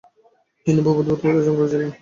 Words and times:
তিনি 0.65 0.79
প্রভূত 0.85 1.05
ব্যুৎপত্তি 1.07 1.25
অর্জন 1.31 1.53
করে 1.57 1.69
ছিলেন। 1.71 1.89